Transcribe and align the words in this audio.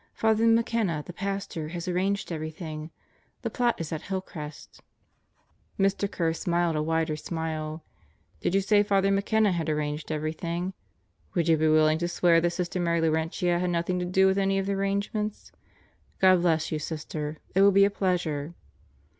Father 0.15 0.47
McKenna, 0.47 1.03
the 1.05 1.13
pastor, 1.13 1.67
has 1.67 1.87
arranged 1.87 2.31
everything. 2.31 2.89
The 3.43 3.51
plot 3.51 3.79
is 3.79 3.91
at 3.91 4.01
Hill 4.01 4.21
Crest." 4.21 4.81
Mr. 5.79 6.09
Kerr 6.09 6.33
smiled 6.33 6.75
a 6.75 6.81
wider 6.81 7.15
smile. 7.15 7.83
"Did 8.39 8.55
you 8.55 8.61
say 8.61 8.81
Father 8.81 9.11
McKenna 9.11 9.51
had 9.51 9.69
arranged 9.69 10.11
everything? 10.11 10.73
Would 11.35 11.47
you 11.47 11.55
be 11.55 11.67
willing 11.67 11.99
to 11.99 12.07
swear 12.07 12.41
that 12.41 12.49
Sister 12.49 12.79
Mary 12.79 12.99
Laurentia 12.99 13.59
had 13.59 13.69
nothing 13.69 13.99
to 13.99 14.05
do 14.05 14.25
with 14.25 14.39
any 14.39 14.57
of 14.57 14.65
the 14.65 14.73
arrange 14.73 15.13
ments? 15.13 15.51
God 16.17 16.41
bless 16.41 16.71
you, 16.71 16.79
Sister. 16.79 17.37
It 17.53 17.61
will 17.61 17.71
be 17.71 17.85
a 17.85 17.91
pleasure." 17.91 18.55